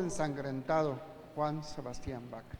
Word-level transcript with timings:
Ensangrentado, 0.00 0.98
Juan 1.34 1.62
Sebastián 1.62 2.30
Bach. 2.30 2.59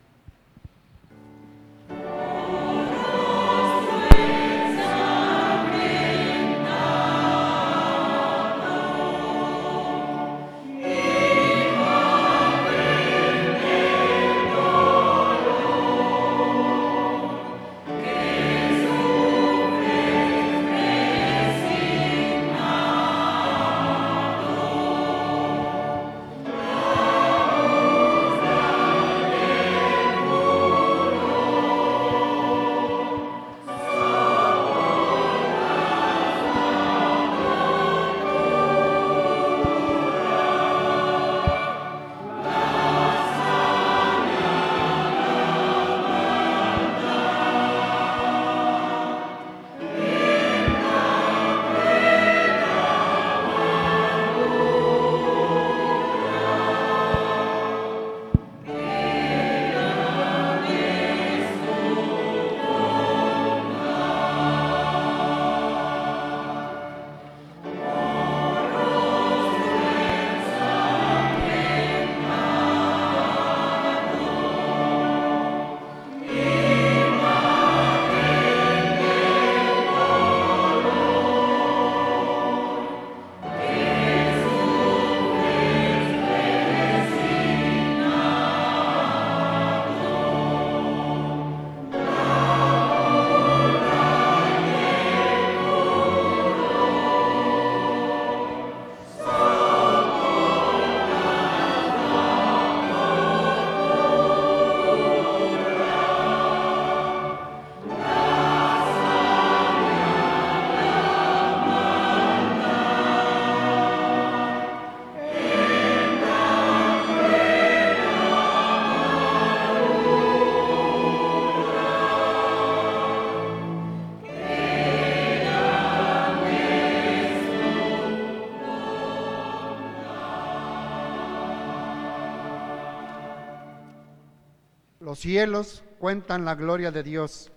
Los 135.21 135.25
cielos 135.25 135.85
cuentan 135.99 136.47
la 136.47 136.55
gloria 136.55 136.91
de 136.91 137.03
Dios 137.03 137.53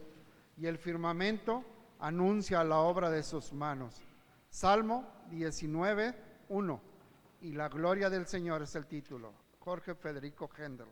y 0.57 0.65
el 0.65 0.77
firmamento 0.77 1.63
anuncia 1.97 2.61
la 2.65 2.79
obra 2.79 3.09
de 3.09 3.23
sus 3.23 3.53
manos. 3.53 4.01
Salmo 4.49 5.07
19, 5.29 6.13
1. 6.49 6.81
Y 7.39 7.53
la 7.53 7.69
gloria 7.69 8.09
del 8.09 8.27
Señor 8.27 8.63
es 8.63 8.75
el 8.75 8.85
título. 8.85 9.31
Jorge 9.59 9.95
Federico 9.95 10.49
Händel. 10.49 10.89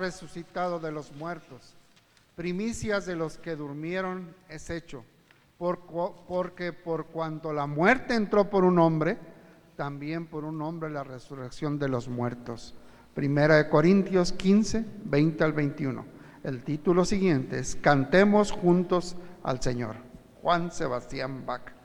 Resucitado 0.00 0.80
de 0.80 0.90
los 0.90 1.14
muertos. 1.14 1.74
Primicias 2.34 3.06
de 3.06 3.14
los 3.14 3.38
que 3.38 3.54
durmieron 3.54 4.34
es 4.48 4.70
hecho. 4.70 5.04
Porque 5.58 6.72
por 6.72 7.06
cuanto 7.06 7.52
la 7.52 7.66
muerte 7.66 8.14
entró 8.14 8.48
por 8.48 8.64
un 8.64 8.78
hombre, 8.78 9.18
también 9.76 10.26
por 10.26 10.44
un 10.44 10.60
hombre 10.62 10.90
la 10.90 11.04
resurrección 11.04 11.78
de 11.78 11.88
los 11.88 12.08
muertos. 12.08 12.74
Primera 13.14 13.56
de 13.56 13.68
Corintios 13.68 14.32
15, 14.32 14.84
20 15.04 15.44
al 15.44 15.52
21. 15.52 16.04
El 16.42 16.64
título 16.64 17.04
siguiente 17.04 17.58
es 17.58 17.76
Cantemos 17.76 18.50
juntos 18.52 19.16
al 19.42 19.60
Señor. 19.60 19.96
Juan 20.40 20.72
Sebastián 20.72 21.44
Bach. 21.44 21.79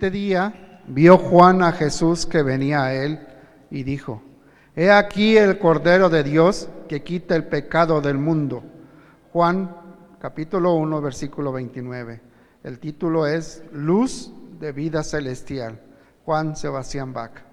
Siguiente 0.00 0.18
día 0.18 0.80
vio 0.86 1.18
Juan 1.18 1.62
a 1.62 1.72
Jesús 1.72 2.24
que 2.24 2.42
venía 2.42 2.84
a 2.84 2.94
él 2.94 3.20
y 3.70 3.82
dijo, 3.82 4.22
He 4.74 4.90
aquí 4.90 5.36
el 5.36 5.58
Cordero 5.58 6.08
de 6.08 6.22
Dios 6.22 6.70
que 6.88 7.02
quita 7.02 7.36
el 7.36 7.44
pecado 7.44 8.00
del 8.00 8.16
mundo. 8.16 8.62
Juan 9.30 9.76
capítulo 10.18 10.72
1 10.72 11.02
versículo 11.02 11.52
29. 11.52 12.22
El 12.64 12.78
título 12.78 13.26
es 13.26 13.62
Luz 13.72 14.32
de 14.58 14.72
vida 14.72 15.02
celestial. 15.02 15.78
Juan 16.24 16.56
Sebastián 16.56 17.12
Bach. 17.12 17.49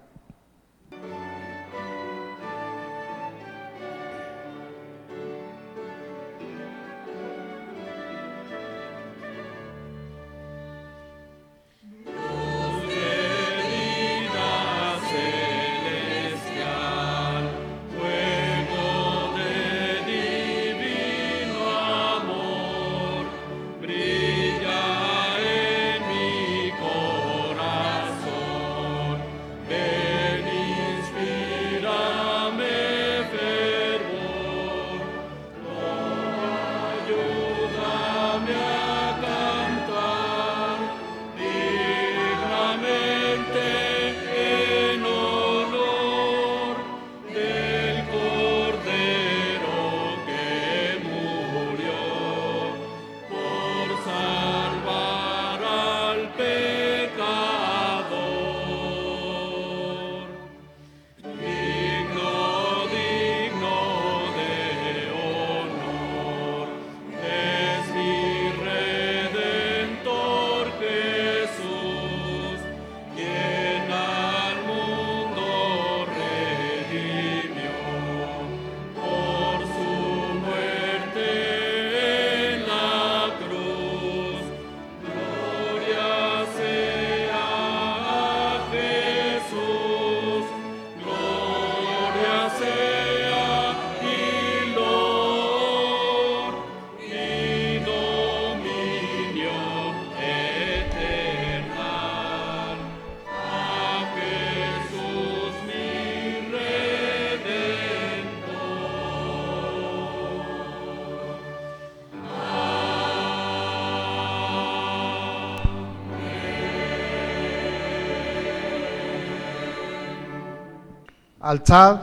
Alzad, 121.48 121.98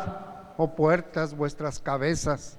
oh 0.58 0.76
puertas, 0.76 1.38
vuestras 1.38 1.80
cabezas, 1.80 2.58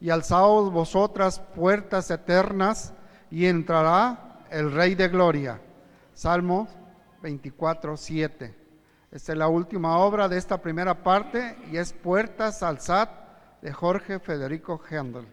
y 0.00 0.10
alzaos 0.10 0.70
vosotras 0.70 1.40
puertas 1.40 2.12
eternas, 2.12 2.94
y 3.28 3.46
entrará 3.46 4.44
el 4.48 4.70
Rey 4.70 4.94
de 4.94 5.08
Gloria. 5.08 5.60
Salmo 6.14 6.68
24, 7.22 7.96
7. 7.96 8.54
Esta 9.10 9.32
es 9.32 9.36
la 9.36 9.48
última 9.48 9.98
obra 9.98 10.28
de 10.28 10.38
esta 10.38 10.62
primera 10.62 11.02
parte 11.02 11.58
y 11.72 11.76
es 11.76 11.92
Puertas 11.92 12.62
Alzad 12.62 13.08
de 13.60 13.72
Jorge 13.72 14.20
Federico 14.20 14.80
Händel. 14.88 15.26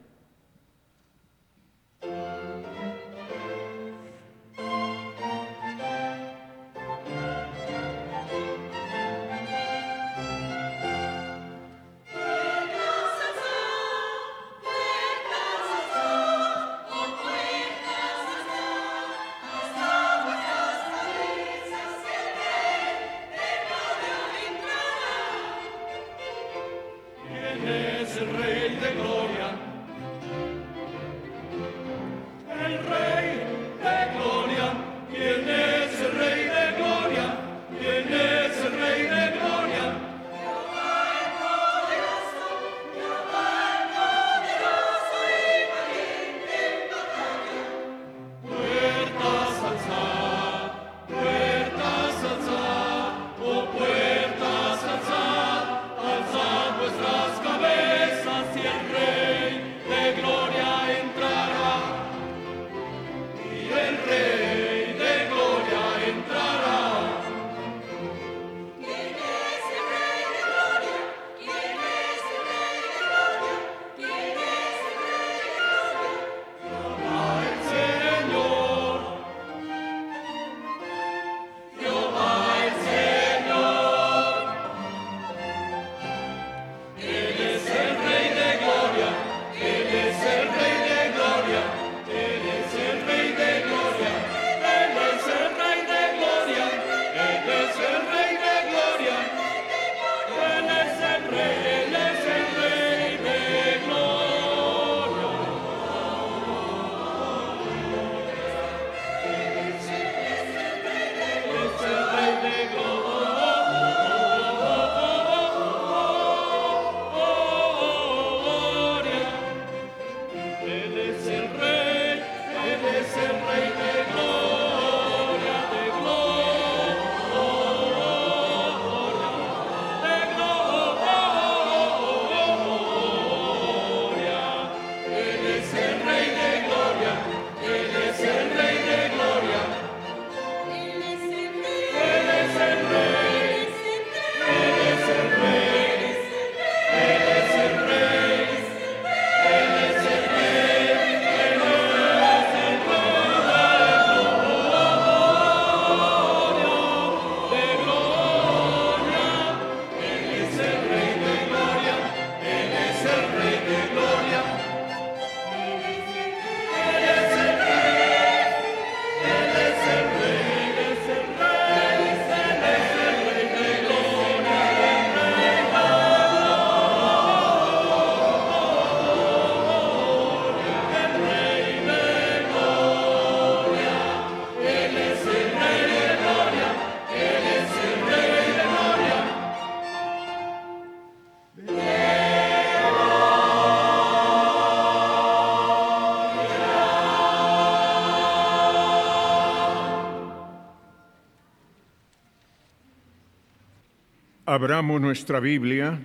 Abramos 204.55 205.01
nuestra 205.01 205.41
Biblia 205.41 206.00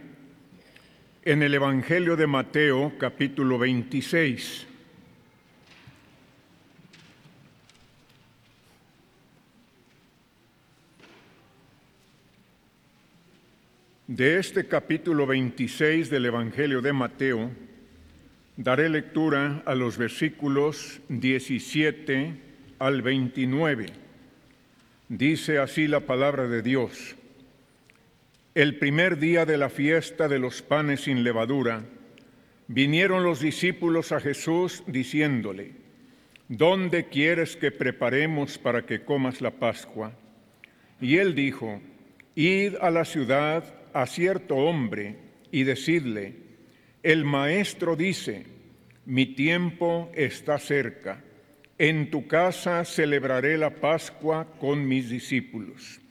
en 1.22 1.44
el 1.44 1.54
Evangelio 1.54 2.16
de 2.16 2.26
Mateo 2.26 2.94
capítulo 2.98 3.60
26. 3.60 4.66
De 14.08 14.38
este 14.40 14.66
capítulo 14.66 15.28
26 15.28 16.10
del 16.10 16.26
Evangelio 16.26 16.82
de 16.82 16.92
Mateo 16.92 17.52
daré 18.56 18.88
lectura 18.88 19.62
a 19.64 19.76
los 19.76 19.96
versículos 19.96 21.00
17 21.08 22.34
al 22.80 23.00
29. 23.02 23.86
Dice 25.08 25.60
así 25.60 25.86
la 25.86 26.00
palabra 26.00 26.48
de 26.48 26.62
Dios. 26.62 27.14
El 28.60 28.76
primer 28.76 29.18
día 29.18 29.46
de 29.46 29.56
la 29.56 29.70
fiesta 29.70 30.28
de 30.28 30.38
los 30.38 30.60
panes 30.60 31.04
sin 31.04 31.24
levadura, 31.24 31.82
vinieron 32.68 33.24
los 33.24 33.40
discípulos 33.40 34.12
a 34.12 34.20
Jesús 34.20 34.82
diciéndole, 34.86 35.72
¿dónde 36.46 37.08
quieres 37.08 37.56
que 37.56 37.70
preparemos 37.70 38.58
para 38.58 38.84
que 38.84 39.02
comas 39.02 39.40
la 39.40 39.52
Pascua? 39.52 40.12
Y 41.00 41.16
él 41.16 41.34
dijo, 41.34 41.80
Id 42.34 42.74
a 42.82 42.90
la 42.90 43.06
ciudad 43.06 43.64
a 43.94 44.04
cierto 44.04 44.56
hombre 44.56 45.16
y 45.50 45.62
decidle, 45.62 46.34
el 47.02 47.24
maestro 47.24 47.96
dice, 47.96 48.44
mi 49.06 49.24
tiempo 49.24 50.12
está 50.14 50.58
cerca, 50.58 51.24
en 51.78 52.10
tu 52.10 52.26
casa 52.26 52.84
celebraré 52.84 53.56
la 53.56 53.70
Pascua 53.70 54.46
con 54.60 54.86
mis 54.86 55.08
discípulos. 55.08 56.02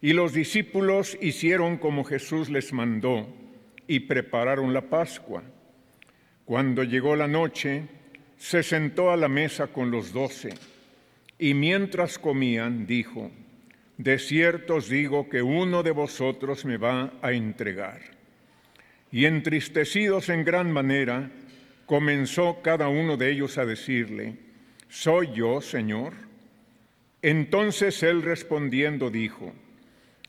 Y 0.00 0.12
los 0.12 0.32
discípulos 0.32 1.16
hicieron 1.20 1.78
como 1.78 2.04
Jesús 2.04 2.50
les 2.50 2.72
mandó 2.72 3.26
y 3.86 4.00
prepararon 4.00 4.74
la 4.74 4.82
Pascua. 4.82 5.42
Cuando 6.44 6.84
llegó 6.84 7.16
la 7.16 7.26
noche, 7.26 7.84
se 8.36 8.62
sentó 8.62 9.10
a 9.10 9.16
la 9.16 9.28
mesa 9.28 9.68
con 9.68 9.90
los 9.90 10.12
doce 10.12 10.54
y 11.38 11.54
mientras 11.54 12.18
comían 12.18 12.86
dijo, 12.86 13.30
de 13.98 14.18
cierto 14.18 14.76
os 14.76 14.88
digo 14.88 15.28
que 15.28 15.42
uno 15.42 15.82
de 15.82 15.90
vosotros 15.90 16.64
me 16.64 16.76
va 16.76 17.12
a 17.22 17.32
entregar. 17.32 18.00
Y 19.10 19.24
entristecidos 19.24 20.28
en 20.28 20.44
gran 20.44 20.70
manera, 20.70 21.30
comenzó 21.86 22.60
cada 22.62 22.88
uno 22.88 23.16
de 23.16 23.30
ellos 23.30 23.56
a 23.58 23.64
decirle, 23.64 24.36
¿soy 24.88 25.30
yo, 25.34 25.60
Señor? 25.60 26.12
Entonces 27.22 28.02
él 28.02 28.22
respondiendo 28.22 29.10
dijo, 29.10 29.54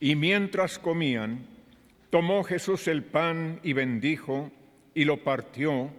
Y 0.00 0.14
mientras 0.16 0.78
comían, 0.78 1.46
tomó 2.10 2.44
Jesús 2.44 2.88
el 2.88 3.02
pan 3.02 3.60
y 3.62 3.72
bendijo, 3.72 4.50
y 4.94 5.04
lo 5.04 5.22
partió, 5.22 5.90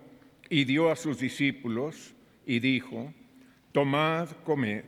y 0.49 0.65
dio 0.65 0.91
a 0.91 0.95
sus 0.95 1.19
discípulos, 1.19 2.13
y 2.45 2.59
dijo, 2.59 3.13
tomad, 3.71 4.29
comed 4.43 4.83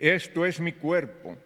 esto 0.00 0.46
es 0.46 0.60
mi 0.60 0.72
cuerpo. 0.72 1.36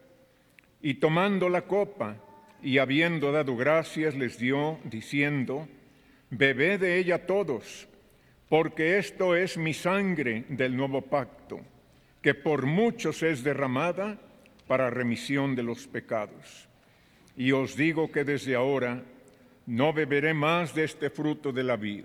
Y 0.80 0.94
tomando 0.94 1.48
la 1.48 1.62
copa 1.62 2.16
y 2.62 2.78
habiendo 2.78 3.32
dado 3.32 3.56
gracias, 3.56 4.14
les 4.14 4.38
dio, 4.38 4.78
diciendo, 4.84 5.66
bebed 6.30 6.80
de 6.80 6.98
ella 6.98 7.26
todos, 7.26 7.88
porque 8.48 8.98
esto 8.98 9.34
es 9.34 9.58
mi 9.58 9.74
sangre 9.74 10.44
del 10.48 10.76
nuevo 10.76 11.02
pacto, 11.02 11.60
que 12.22 12.34
por 12.34 12.64
muchos 12.66 13.24
es 13.24 13.42
derramada 13.42 14.20
para 14.68 14.88
remisión 14.88 15.56
de 15.56 15.64
los 15.64 15.88
pecados. 15.88 16.68
Y 17.36 17.52
os 17.52 17.76
digo 17.76 18.10
que 18.12 18.24
desde 18.24 18.54
ahora 18.54 19.02
no 19.66 19.92
beberé 19.92 20.34
más 20.34 20.74
de 20.74 20.84
este 20.84 21.10
fruto 21.10 21.52
de 21.52 21.64
la 21.64 21.76
vid, 21.76 22.04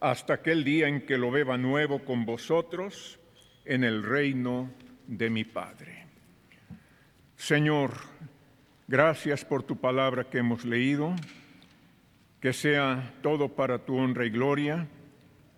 hasta 0.00 0.34
aquel 0.34 0.64
día 0.64 0.88
en 0.88 1.02
que 1.06 1.18
lo 1.18 1.30
beba 1.30 1.56
nuevo 1.56 2.04
con 2.04 2.24
vosotros 2.24 3.18
en 3.64 3.84
el 3.84 4.02
reino 4.02 4.70
de 5.06 5.30
mi 5.30 5.44
Padre. 5.44 6.06
Señor, 7.36 7.92
gracias 8.86 9.44
por 9.44 9.62
tu 9.62 9.76
palabra 9.76 10.24
que 10.28 10.38
hemos 10.38 10.64
leído, 10.64 11.14
que 12.40 12.52
sea 12.52 13.14
todo 13.22 13.48
para 13.48 13.84
tu 13.84 13.96
honra 13.96 14.26
y 14.26 14.30
gloria, 14.30 14.86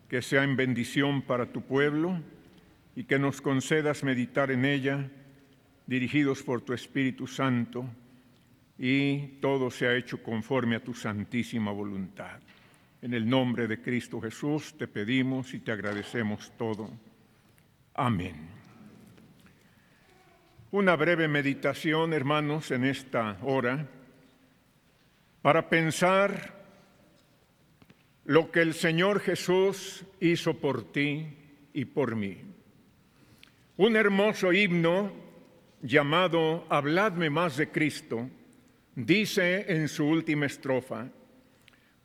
que 0.08 0.22
sea 0.22 0.44
en 0.44 0.56
bendición 0.56 1.22
para 1.22 1.46
tu 1.46 1.62
pueblo 1.62 2.20
y 2.94 3.04
que 3.04 3.18
nos 3.18 3.40
concedas 3.40 4.04
meditar 4.04 4.50
en 4.50 4.64
ella, 4.64 5.08
dirigidos 5.86 6.42
por 6.42 6.60
tu 6.60 6.72
Espíritu 6.72 7.26
Santo, 7.26 7.86
y 8.84 9.38
todo 9.40 9.70
sea 9.70 9.94
hecho 9.94 10.20
conforme 10.24 10.74
a 10.74 10.82
tu 10.82 10.92
santísima 10.92 11.70
voluntad. 11.70 12.40
En 13.00 13.14
el 13.14 13.28
nombre 13.28 13.68
de 13.68 13.80
Cristo 13.80 14.20
Jesús 14.20 14.76
te 14.76 14.88
pedimos 14.88 15.54
y 15.54 15.60
te 15.60 15.70
agradecemos 15.70 16.52
todo. 16.58 16.90
Amén. 17.94 18.34
Una 20.72 20.96
breve 20.96 21.28
meditación, 21.28 22.12
hermanos, 22.12 22.72
en 22.72 22.84
esta 22.84 23.38
hora, 23.42 23.86
para 25.42 25.68
pensar 25.68 26.60
lo 28.24 28.50
que 28.50 28.62
el 28.62 28.74
Señor 28.74 29.20
Jesús 29.20 30.04
hizo 30.18 30.58
por 30.58 30.90
ti 30.90 31.28
y 31.72 31.84
por 31.84 32.16
mí. 32.16 32.36
Un 33.76 33.94
hermoso 33.94 34.52
himno 34.52 35.12
llamado 35.82 36.66
Habladme 36.68 37.30
más 37.30 37.56
de 37.56 37.70
Cristo 37.70 38.28
dice 38.94 39.64
en 39.72 39.88
su 39.88 40.06
última 40.06 40.46
estrofa, 40.46 41.08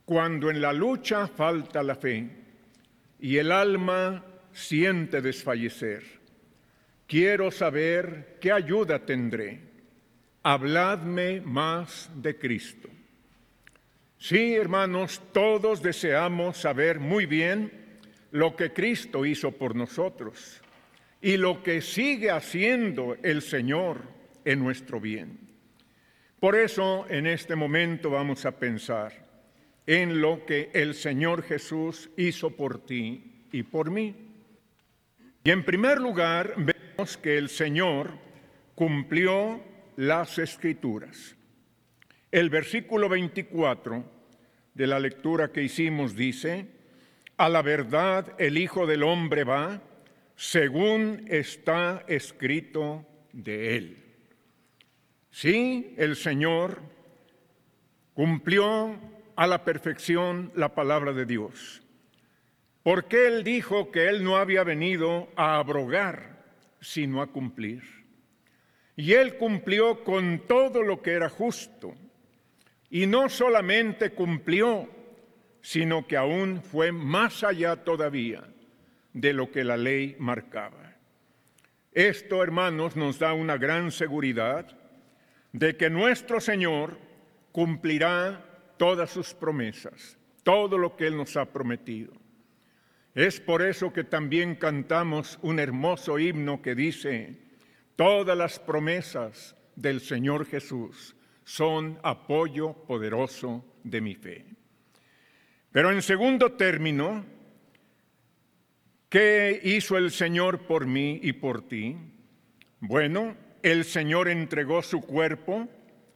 cuando 0.06 0.50
en 0.50 0.62
la 0.62 0.74
lucha 0.74 1.28
falta 1.28 1.84
la 1.84 1.96
fe 1.96 2.30
y 3.20 3.38
el 3.38 3.52
alma 3.52 4.24
siente 4.54 5.22
desfallecer 5.22 6.18
Quiero 7.08 7.52
saber 7.52 8.38
qué 8.42 8.52
ayuda 8.52 9.00
tendré. 9.00 9.62
Habladme 10.44 11.40
más 11.40 12.10
de 12.14 12.38
Cristo. 12.38 12.90
Sí, 14.18 14.56
hermanos, 14.56 15.22
todos 15.32 15.82
deseamos 15.82 16.58
saber 16.58 17.00
muy 17.00 17.26
bien 17.26 17.72
lo 18.32 18.58
que 18.58 18.74
Cristo 18.74 19.26
hizo 19.26 19.54
por 19.54 19.74
nosotros 19.74 20.62
y 21.22 21.38
lo 21.38 21.64
que 21.64 21.82
sigue 21.82 22.30
haciendo 22.30 23.16
el 23.24 23.42
Señor 23.42 24.02
en 24.44 24.60
nuestro 24.60 25.00
bien. 25.00 25.47
Por 26.40 26.56
eso 26.56 27.06
en 27.10 27.28
este 27.28 27.56
momento 27.56 28.10
vamos 28.10 28.46
a 28.46 28.52
pensar 28.52 29.14
en 29.86 30.22
lo 30.22 30.46
que 30.46 30.70
el 30.74 30.94
Señor 30.94 31.44
Jesús 31.44 32.10
hizo 32.18 32.52
por 32.52 32.86
ti 32.86 33.48
y 33.52 33.64
por 33.64 33.90
mí. 33.90 34.16
Y 35.44 35.52
en 35.52 35.64
primer 35.64 36.00
lugar, 36.00 36.54
que 37.16 37.38
el 37.38 37.50
Señor 37.50 38.12
cumplió 38.74 39.62
las 39.96 40.40
escrituras. 40.40 41.36
El 42.32 42.50
versículo 42.50 43.08
24 43.08 44.04
de 44.74 44.88
la 44.88 45.00
lectura 45.00 45.52
que 45.52 45.64
hicimos 45.64 46.16
dice, 46.16 46.68
a 47.38 47.50
la 47.50 47.62
verdad 47.62 48.34
el 48.40 48.58
Hijo 48.58 48.88
del 48.88 49.04
Hombre 49.04 49.44
va 49.44 49.82
según 50.36 51.26
está 51.28 52.04
escrito 52.08 53.06
de 53.32 53.78
él. 53.78 54.07
Sí, 55.32 55.94
el 55.98 56.16
Señor 56.16 56.82
cumplió 58.14 58.96
a 59.36 59.48
la 59.48 59.64
perfección 59.64 60.52
la 60.56 60.74
palabra 60.74 61.14
de 61.14 61.26
Dios, 61.26 61.82
porque 62.84 63.28
Él 63.28 63.44
dijo 63.44 63.92
que 63.92 64.10
Él 64.10 64.24
no 64.24 64.38
había 64.38 64.64
venido 64.64 65.30
a 65.36 65.58
abrogar, 65.58 66.44
sino 66.82 67.22
a 67.22 67.28
cumplir. 67.28 67.98
Y 68.98 69.14
él 69.14 69.38
cumplió 69.38 70.04
con 70.04 70.42
todo 70.48 70.82
lo 70.82 71.04
que 71.04 71.12
era 71.12 71.30
justo. 71.30 71.94
Y 72.90 73.06
no 73.06 73.30
solamente 73.30 74.10
cumplió, 74.12 74.90
sino 75.62 76.08
que 76.08 76.18
aún 76.18 76.64
fue 76.64 76.92
más 76.92 77.44
allá 77.44 77.84
todavía 77.84 78.44
de 79.14 79.34
lo 79.34 79.52
que 79.52 79.64
la 79.64 79.78
ley 79.78 80.16
marcaba. 80.18 80.96
Esto, 81.94 82.42
hermanos, 82.42 82.96
nos 82.96 83.20
da 83.20 83.34
una 83.34 83.58
gran 83.58 83.92
seguridad 83.92 84.77
de 85.52 85.76
que 85.78 85.90
nuestro 85.90 86.40
Señor 86.40 86.98
cumplirá 87.52 88.44
todas 88.78 89.10
sus 89.10 89.34
promesas, 89.34 90.18
todo 90.44 90.78
lo 90.78 90.96
que 90.96 91.08
Él 91.08 91.18
nos 91.18 91.36
ha 91.38 91.46
prometido. 91.46 92.14
Es 93.16 93.40
por 93.40 93.64
eso 93.64 93.92
que 93.92 94.04
también 94.04 94.56
cantamos 94.56 95.40
un 95.42 95.60
hermoso 95.60 96.20
himno 96.20 96.62
que 96.62 96.76
dice, 96.76 97.38
todas 97.96 98.38
las 98.38 98.60
promesas 98.60 99.56
del 99.76 100.02
Señor 100.02 100.46
Jesús 100.46 101.16
son 101.44 102.00
apoyo 102.04 102.74
poderoso 102.74 103.66
de 103.84 104.02
mi 104.02 104.14
fe. 104.14 104.46
Pero 105.72 105.92
en 105.92 106.02
segundo 106.02 106.52
término, 106.54 107.26
¿qué 109.10 109.60
hizo 109.64 109.98
el 109.98 110.12
Señor 110.12 110.68
por 110.68 110.86
mí 110.86 111.20
y 111.24 111.34
por 111.34 111.68
ti? 111.68 111.98
Bueno, 112.80 113.36
el 113.64 113.86
Señor 113.86 114.30
entregó 114.30 114.82
su 114.82 115.02
cuerpo 115.02 115.68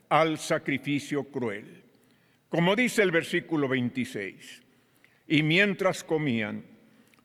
al 0.10 0.38
sacrificio 0.38 1.24
cruel. 1.26 1.84
Como 2.50 2.76
dice 2.76 3.02
el 3.02 3.12
versículo 3.12 3.68
26, 3.68 4.62
y 5.28 5.44
mientras 5.44 6.04
comían, 6.04 6.66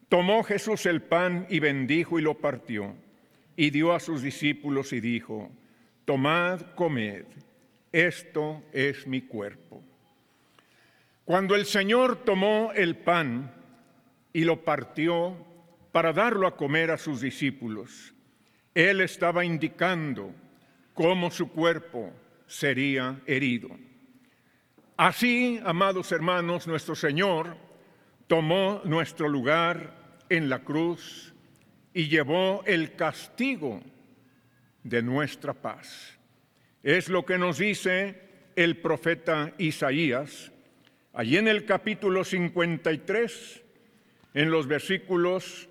tomó 0.09 0.45
Jesús 0.45 0.87
el 0.87 1.03
pan 1.03 1.47
y 1.51 1.59
bendijo 1.59 2.19
y 2.19 2.23
lo 2.23 2.35
partió, 2.35 2.95
y 3.57 3.71
dio 3.71 3.93
a 3.93 4.01
sus 4.01 4.23
discípulos 4.23 4.93
y 4.93 5.01
dijo, 5.01 5.51
tomad, 6.05 6.61
comed, 6.75 7.25
esto 7.91 8.63
es 8.73 9.07
mi 9.07 9.23
cuerpo. 9.23 9.83
Cuando 11.25 11.57
el 11.57 11.67
Señor 11.67 12.25
tomó 12.25 12.71
el 12.75 12.97
pan 12.97 13.53
y 14.33 14.45
lo 14.45 14.65
partió 14.65 15.37
para 15.91 16.13
darlo 16.13 16.47
a 16.47 16.57
comer 16.57 16.93
a 16.93 16.99
sus 16.99 17.21
discípulos, 17.21 18.15
Él 18.77 19.01
estaba 19.01 19.43
indicando 19.43 20.35
cómo 20.93 21.31
su 21.31 21.51
cuerpo 21.51 22.12
sería 22.47 23.19
herido. 23.25 23.71
Así, 24.99 25.59
amados 25.65 26.12
hermanos, 26.12 26.67
nuestro 26.67 26.95
Señor 26.95 27.57
tomó 28.27 28.83
nuestro 28.85 29.31
lugar 29.31 29.95
en 30.29 30.51
la 30.51 30.59
cruz 30.59 31.33
y 31.95 32.09
llevó 32.09 32.65
el 32.67 32.95
castigo 32.97 33.81
de 34.83 35.01
nuestra 35.01 35.55
paz. 35.55 36.19
Es 36.83 37.09
lo 37.09 37.25
que 37.25 37.39
nos 37.39 37.57
dice 37.57 38.21
el 38.57 38.77
profeta 38.77 39.55
Isaías, 39.57 40.53
allí 41.15 41.39
en 41.39 41.49
el 41.49 41.65
capítulo 41.65 42.25
53, 42.25 43.62
en 44.35 44.51
los 44.51 44.67
versículos 44.67 45.71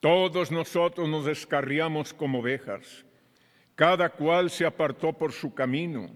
Todos 0.00 0.50
nosotros 0.50 1.08
nos 1.08 1.24
descarriamos 1.24 2.12
como 2.12 2.40
ovejas 2.40 3.06
cada 3.76 4.08
cual 4.08 4.50
se 4.50 4.64
apartó 4.64 5.12
por 5.12 5.32
su 5.32 5.54
camino, 5.54 6.10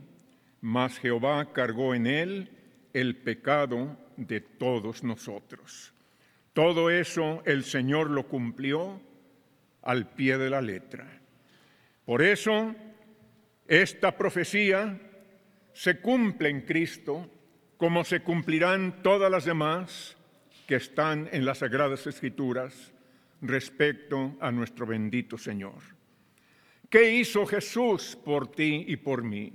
mas 0.63 0.99
Jehová 0.99 1.53
cargó 1.53 1.95
en 1.95 2.07
él 2.07 2.51
el 2.95 3.17
pecado 3.17 3.97
de 4.17 4.41
todos 4.41 5.05
nosotros. 5.05 5.93
Todo 6.55 6.91
eso 6.91 7.43
el 7.45 7.65
Señor 7.65 8.11
lo 8.11 8.27
cumplió 8.27 9.01
al 9.83 10.09
pie 10.09 10.39
de 10.39 10.51
la 10.51 10.63
letra. 10.63 11.21
Por 12.07 12.23
eso, 12.23 12.75
esta 13.69 14.17
profecía 14.17 14.99
se 15.75 16.01
cumple 16.01 16.49
en 16.49 16.63
Cristo 16.63 17.31
como 17.77 18.05
se 18.05 18.21
cumplirán 18.21 19.03
todas 19.03 19.31
las 19.31 19.45
demás 19.45 20.17
que 20.67 20.77
están 20.77 21.29
en 21.33 21.45
las 21.45 21.59
Sagradas 21.59 22.07
Escrituras 22.07 22.93
respecto 23.43 24.37
a 24.41 24.51
nuestro 24.51 24.87
bendito 24.87 25.39
Señor. 25.39 25.83
¿Qué 26.89 27.15
hizo 27.15 27.47
Jesús 27.47 28.19
por 28.25 28.51
ti 28.51 28.85
y 28.89 28.97
por 28.97 29.23
mí? 29.23 29.53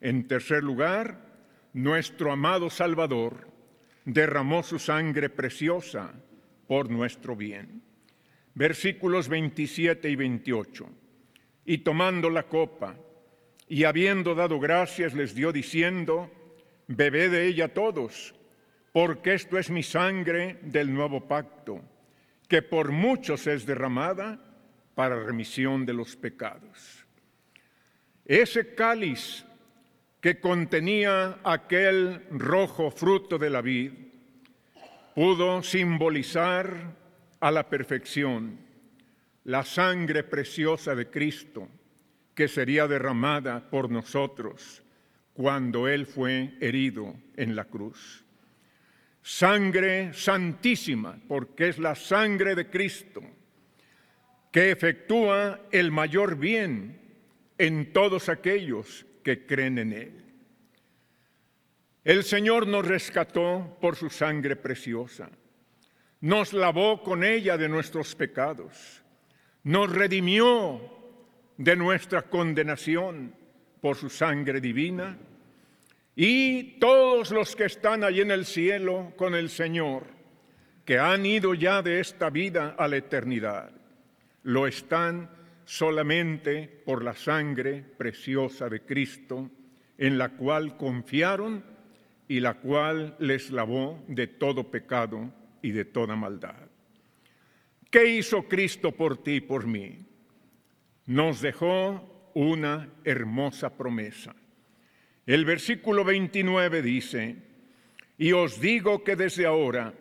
En 0.00 0.28
tercer 0.28 0.62
lugar, 0.62 1.30
nuestro 1.72 2.32
amado 2.32 2.70
Salvador 2.70 3.48
derramó 4.04 4.62
su 4.62 4.78
sangre 4.78 5.30
preciosa 5.30 6.12
por 6.66 6.90
nuestro 6.90 7.36
bien. 7.36 7.82
Versículos 8.54 9.28
27 9.28 10.10
y 10.10 10.16
28. 10.16 10.90
Y 11.64 11.78
tomando 11.78 12.30
la 12.30 12.44
copa, 12.44 12.96
y 13.68 13.84
habiendo 13.84 14.34
dado 14.34 14.58
gracias, 14.58 15.14
les 15.14 15.34
dio 15.34 15.52
diciendo, 15.52 16.30
bebé 16.88 17.28
de 17.28 17.46
ella 17.46 17.72
todos, 17.72 18.34
porque 18.92 19.34
esto 19.34 19.58
es 19.58 19.70
mi 19.70 19.84
sangre 19.84 20.58
del 20.62 20.92
nuevo 20.92 21.28
pacto, 21.28 21.80
que 22.50 22.62
por 22.62 22.90
muchos 22.90 23.46
es 23.46 23.64
derramada 23.64 24.40
para 24.96 25.22
remisión 25.22 25.86
de 25.86 25.92
los 25.92 26.16
pecados. 26.16 27.06
Ese 28.24 28.74
cáliz 28.74 29.46
que 30.20 30.40
contenía 30.40 31.38
aquel 31.44 32.26
rojo 32.32 32.90
fruto 32.90 33.38
de 33.38 33.50
la 33.50 33.62
vid 33.62 33.92
pudo 35.14 35.62
simbolizar 35.62 36.96
a 37.38 37.52
la 37.52 37.68
perfección 37.68 38.58
la 39.44 39.64
sangre 39.64 40.24
preciosa 40.24 40.96
de 40.96 41.08
Cristo 41.08 41.68
que 42.34 42.48
sería 42.48 42.88
derramada 42.88 43.70
por 43.70 43.92
nosotros 43.92 44.82
cuando 45.34 45.86
Él 45.86 46.04
fue 46.04 46.56
herido 46.60 47.14
en 47.36 47.54
la 47.54 47.66
cruz. 47.66 48.24
Sangre 49.22 50.12
santísima, 50.14 51.18
porque 51.28 51.68
es 51.68 51.78
la 51.78 51.94
sangre 51.94 52.54
de 52.54 52.68
Cristo 52.68 53.22
que 54.50 54.70
efectúa 54.70 55.60
el 55.70 55.92
mayor 55.92 56.36
bien 56.36 57.00
en 57.58 57.92
todos 57.92 58.28
aquellos 58.28 59.06
que 59.22 59.46
creen 59.46 59.78
en 59.78 59.92
Él. 59.92 60.24
El 62.02 62.24
Señor 62.24 62.66
nos 62.66 62.86
rescató 62.86 63.76
por 63.80 63.94
su 63.94 64.10
sangre 64.10 64.56
preciosa, 64.56 65.30
nos 66.20 66.52
lavó 66.52 67.02
con 67.02 67.22
ella 67.22 67.56
de 67.56 67.68
nuestros 67.68 68.14
pecados, 68.16 69.02
nos 69.62 69.92
redimió 69.92 70.80
de 71.58 71.76
nuestra 71.76 72.22
condenación 72.22 73.34
por 73.80 73.96
su 73.96 74.08
sangre 74.08 74.60
divina, 74.60 75.18
y 76.22 76.78
todos 76.78 77.30
los 77.30 77.56
que 77.56 77.64
están 77.64 78.04
allí 78.04 78.20
en 78.20 78.30
el 78.30 78.44
cielo 78.44 79.14
con 79.16 79.34
el 79.34 79.48
Señor, 79.48 80.04
que 80.84 80.98
han 80.98 81.24
ido 81.24 81.54
ya 81.54 81.80
de 81.80 81.98
esta 81.98 82.28
vida 82.28 82.74
a 82.76 82.88
la 82.88 82.98
eternidad, 82.98 83.70
lo 84.42 84.66
están 84.66 85.30
solamente 85.64 86.82
por 86.84 87.02
la 87.02 87.14
sangre 87.14 87.82
preciosa 87.96 88.68
de 88.68 88.82
Cristo, 88.82 89.50
en 89.96 90.18
la 90.18 90.36
cual 90.36 90.76
confiaron 90.76 91.64
y 92.28 92.40
la 92.40 92.52
cual 92.52 93.16
les 93.18 93.50
lavó 93.50 94.04
de 94.06 94.26
todo 94.26 94.70
pecado 94.70 95.32
y 95.62 95.70
de 95.70 95.86
toda 95.86 96.16
maldad. 96.16 96.68
¿Qué 97.90 98.04
hizo 98.18 98.42
Cristo 98.42 98.92
por 98.92 99.22
ti 99.22 99.36
y 99.36 99.40
por 99.40 99.66
mí? 99.66 100.06
Nos 101.06 101.40
dejó 101.40 102.30
una 102.34 102.90
hermosa 103.04 103.74
promesa. 103.74 104.34
El 105.26 105.44
versículo 105.44 106.04
29 106.04 106.82
dice, 106.82 107.36
y 108.18 108.32
os 108.32 108.60
digo 108.60 109.04
que 109.04 109.16
desde 109.16 109.46
ahora 109.46 109.94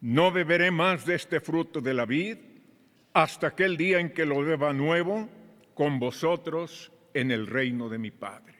no 0.00 0.32
beberé 0.32 0.70
más 0.70 1.04
de 1.04 1.14
este 1.14 1.40
fruto 1.40 1.80
de 1.80 1.94
la 1.94 2.06
vid 2.06 2.38
hasta 3.12 3.48
aquel 3.48 3.76
día 3.76 4.00
en 4.00 4.10
que 4.10 4.24
lo 4.24 4.42
beba 4.42 4.72
nuevo 4.72 5.28
con 5.74 5.98
vosotros 5.98 6.92
en 7.14 7.30
el 7.30 7.46
reino 7.46 7.88
de 7.88 7.98
mi 7.98 8.10
Padre. 8.10 8.54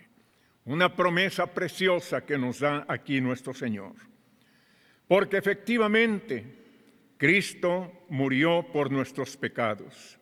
Una 0.65 0.95
promesa 0.95 1.47
preciosa 1.47 2.25
que 2.25 2.39
nos 2.39 2.61
da 2.61 2.85
aquí 2.89 3.21
nuestro 3.21 3.55
Señor. 3.55 3.95
Porque 5.09 5.39
efectivamente 5.39 6.45
Cristo 7.17 8.05
murió 8.09 8.67
por 8.73 8.91
nuestros 8.91 9.37
pecados, 9.37 10.19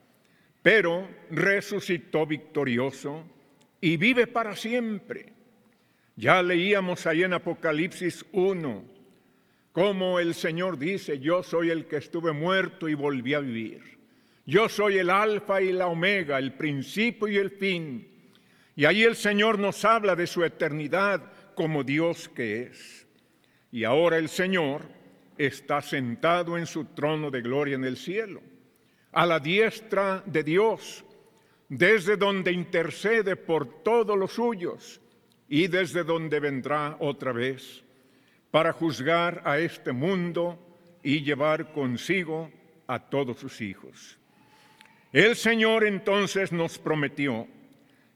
pero 0.62 1.08
resucitó 1.30 2.26
victorioso 2.26 3.24
y 3.80 3.96
vive 3.96 4.26
para 4.26 4.56
siempre. 4.56 5.37
Ya 6.18 6.42
leíamos 6.42 7.06
ahí 7.06 7.22
en 7.22 7.32
Apocalipsis 7.32 8.26
1, 8.32 8.84
como 9.70 10.18
el 10.18 10.34
Señor 10.34 10.76
dice, 10.76 11.20
yo 11.20 11.44
soy 11.44 11.70
el 11.70 11.86
que 11.86 11.98
estuve 11.98 12.32
muerto 12.32 12.88
y 12.88 12.94
volví 12.94 13.34
a 13.34 13.38
vivir. 13.38 14.00
Yo 14.44 14.68
soy 14.68 14.98
el 14.98 15.10
alfa 15.10 15.62
y 15.62 15.70
la 15.70 15.86
omega, 15.86 16.40
el 16.40 16.54
principio 16.54 17.28
y 17.28 17.36
el 17.36 17.52
fin. 17.52 18.08
Y 18.74 18.84
ahí 18.84 19.04
el 19.04 19.14
Señor 19.14 19.60
nos 19.60 19.84
habla 19.84 20.16
de 20.16 20.26
su 20.26 20.42
eternidad 20.42 21.22
como 21.54 21.84
Dios 21.84 22.28
que 22.28 22.62
es. 22.62 23.06
Y 23.70 23.84
ahora 23.84 24.18
el 24.18 24.28
Señor 24.28 24.82
está 25.36 25.80
sentado 25.80 26.58
en 26.58 26.66
su 26.66 26.86
trono 26.86 27.30
de 27.30 27.42
gloria 27.42 27.76
en 27.76 27.84
el 27.84 27.96
cielo, 27.96 28.42
a 29.12 29.24
la 29.24 29.38
diestra 29.38 30.24
de 30.26 30.42
Dios, 30.42 31.04
desde 31.68 32.16
donde 32.16 32.50
intercede 32.50 33.36
por 33.36 33.84
todos 33.84 34.18
los 34.18 34.32
suyos 34.32 35.00
y 35.48 35.66
desde 35.66 36.04
donde 36.04 36.40
vendrá 36.40 36.96
otra 37.00 37.32
vez 37.32 37.82
para 38.50 38.72
juzgar 38.72 39.42
a 39.44 39.58
este 39.58 39.92
mundo 39.92 40.58
y 41.02 41.22
llevar 41.22 41.72
consigo 41.72 42.50
a 42.86 42.98
todos 42.98 43.38
sus 43.38 43.60
hijos. 43.60 44.18
El 45.12 45.36
Señor 45.36 45.84
entonces 45.84 46.52
nos 46.52 46.78
prometió 46.78 47.46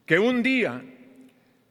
que 0.04 0.18
un 0.18 0.42
día 0.42 0.82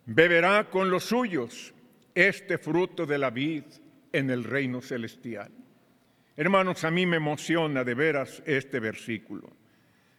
beberá 0.06 0.70
con 0.70 0.90
los 0.90 1.06
suyos 1.06 1.74
este 2.16 2.58
fruto 2.58 3.06
de 3.06 3.18
la 3.18 3.30
vid 3.30 3.64
en 4.12 4.30
el 4.30 4.44
reino 4.44 4.82
celestial. 4.82 5.52
Hermanos, 6.36 6.84
a 6.84 6.92
mí 6.92 7.06
me 7.06 7.18
emociona 7.18 7.84
de 7.84 7.94
veras 7.94 8.42
este 8.46 8.80
versículo. 8.80 9.52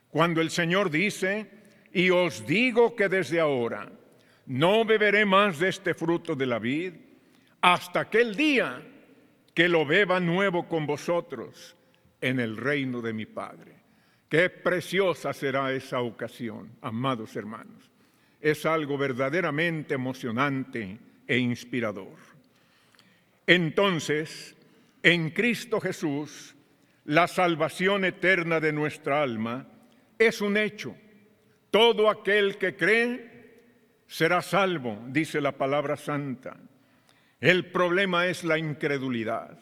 Cuando 0.09 0.40
el 0.40 0.50
Señor 0.50 0.90
dice, 0.90 1.48
y 1.92 2.11
os 2.11 2.46
digo 2.46 2.94
que 2.94 3.09
desde 3.09 3.40
ahora 3.40 3.90
no 4.46 4.85
beberé 4.85 5.24
más 5.24 5.59
de 5.59 5.68
este 5.68 5.94
fruto 5.94 6.35
de 6.35 6.46
la 6.46 6.59
vid 6.59 6.94
hasta 7.61 8.00
aquel 8.00 8.35
día 8.35 8.83
que 9.55 9.68
lo 9.68 9.87
beba 9.87 10.18
nuevo 10.20 10.68
con 10.68 10.87
vosotros 10.87 11.76
en 12.20 12.40
el 12.40 12.57
reino 12.57 13.00
de 13.00 13.12
mi 13.12 13.26
Padre. 13.26 13.76
Qué 14.28 14.48
preciosa 14.48 15.33
será 15.33 15.72
esa 15.72 16.00
ocasión, 16.00 16.70
amados 16.81 17.37
hermanos. 17.37 17.90
Es 18.40 18.64
algo 18.64 18.96
verdaderamente 18.96 19.94
emocionante 19.94 20.98
e 21.26 21.38
inspirador. 21.38 22.16
Entonces, 23.46 24.57
en 25.02 25.31
Cristo 25.31 25.81
Jesús, 25.81 26.55
la 27.05 27.28
salvación 27.28 28.05
eterna 28.05 28.59
de 28.59 28.72
nuestra 28.72 29.22
alma 29.22 29.68
es 30.18 30.40
un 30.40 30.57
hecho. 30.57 30.96
Todo 31.70 32.09
aquel 32.09 32.57
que 32.57 32.76
cree 32.76 33.32
será 34.12 34.42
salvo, 34.42 34.98
dice 35.09 35.40
la 35.40 35.53
palabra 35.53 35.96
santa. 35.96 36.59
El 37.40 37.70
problema 37.72 38.27
es 38.27 38.44
la 38.44 38.59
incredulidad. 38.59 39.59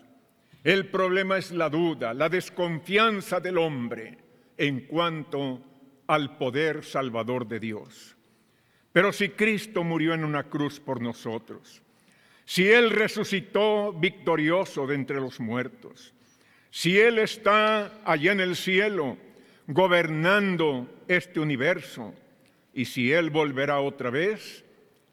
El 0.65 0.89
problema 0.89 1.39
es 1.39 1.53
la 1.53 1.71
duda, 1.71 2.13
la 2.15 2.29
desconfianza 2.29 3.39
del 3.39 3.59
hombre 3.59 4.19
en 4.59 4.87
cuanto 4.87 5.63
al 6.09 6.37
poder 6.37 6.85
salvador 6.85 7.47
de 7.47 7.61
Dios. 7.61 8.17
Pero 8.93 9.13
si 9.13 9.29
Cristo 9.29 9.85
murió 9.85 10.15
en 10.15 10.25
una 10.25 10.43
cruz 10.43 10.81
por 10.81 11.01
nosotros, 11.01 11.81
si 12.45 12.69
Él 12.69 12.91
resucitó 12.91 13.93
victorioso 13.93 14.85
de 14.85 14.97
entre 14.97 15.21
los 15.21 15.39
muertos, 15.39 16.13
si 16.73 16.99
Él 16.99 17.21
está 17.21 18.01
allá 18.05 18.33
en 18.33 18.41
el 18.41 18.57
cielo 18.57 19.17
gobernando 19.69 20.89
este 21.07 21.39
universo, 21.39 22.13
y 22.73 22.85
si 22.85 23.13
Él 23.13 23.31
volverá 23.31 23.81
otra 23.81 24.11
vez, 24.11 24.65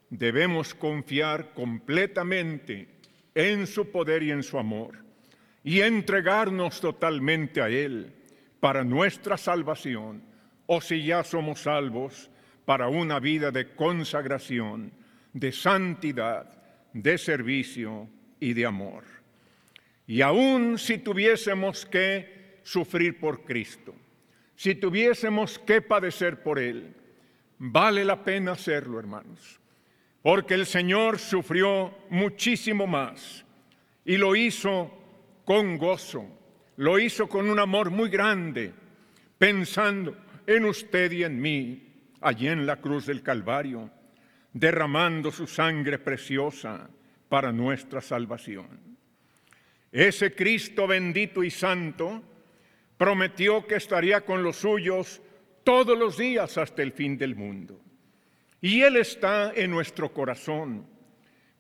debemos 0.10 0.74
confiar 0.74 1.54
completamente 1.54 2.88
en 3.36 3.67
su 3.67 3.91
poder 3.91 4.24
y 4.24 4.32
en 4.32 4.43
su 4.43 4.58
amor 4.58 4.98
y 5.63 5.82
entregarnos 5.82 6.80
totalmente 6.80 7.62
a 7.62 7.70
Él 7.70 8.13
para 8.60 8.84
nuestra 8.84 9.38
salvación 9.38 10.24
o 10.65 10.82
si 10.82 11.04
ya 11.04 11.24
somos 11.24 11.62
salvos 11.62 12.30
para 12.65 12.88
una 12.89 13.20
vida 13.20 13.52
de 13.52 13.74
consagración, 13.76 14.91
de 15.34 15.52
santidad, 15.52 16.52
de 16.93 17.17
servicio 17.17 18.10
y 18.39 18.54
de 18.54 18.65
amor. 18.65 19.04
Y 20.06 20.22
aun 20.22 20.78
si 20.78 20.98
tuviésemos 20.98 21.86
que 21.86 22.60
sufrir 22.63 23.20
por 23.20 23.43
Cristo, 23.43 23.93
si 24.56 24.76
tuviésemos 24.76 25.60
que 25.60 25.82
padecer 25.82 26.41
por 26.43 26.60
Él, 26.60 26.96
vale 27.60 28.04
la 28.06 28.24
pena 28.24 28.54
hacerlo, 28.54 29.00
hermanos 29.00 29.60
porque 30.28 30.56
el 30.56 30.65
Señor 30.65 31.20
sufrió 31.20 32.00
muchísimo 32.10 32.86
más 32.86 33.46
y 34.04 34.17
lo 34.17 34.36
hizo 34.36 34.91
con 35.46 35.78
gozo, 35.78 36.28
lo 36.76 37.00
hizo 37.00 37.30
con 37.30 37.50
un 37.50 37.58
amor 37.60 37.91
muy 37.91 38.10
grande, 38.10 38.74
pensando 39.38 40.17
en 40.46 40.65
usted 40.65 41.13
y 41.13 41.24
en 41.24 41.39
mí, 41.39 41.93
allí 42.20 42.50
en 42.50 42.65
la 42.65 42.76
cruz 42.76 43.06
del 43.06 43.24
Calvario, 43.24 43.89
derramando 44.52 45.32
su 45.32 45.48
sangre 45.48 45.98
preciosa 45.98 46.89
para 47.30 47.54
nuestra 47.54 48.02
salvación. 48.02 48.98
Ese 49.93 50.36
Cristo 50.36 50.88
bendito 50.88 51.41
y 51.41 51.52
santo 51.52 52.22
prometió 52.98 53.65
que 53.65 53.76
estaría 53.76 54.26
con 54.26 54.43
los 54.43 54.58
suyos 54.58 55.22
todos 55.67 55.99
los 55.99 56.15
días 56.15 56.58
hasta 56.58 56.82
el 56.82 56.93
fin 56.93 57.17
del 57.17 57.36
mundo. 57.36 57.77
Y 58.62 58.84
Él 58.84 58.95
está 58.95 59.51
en 59.53 59.69
nuestro 59.69 60.13
corazón 60.13 60.88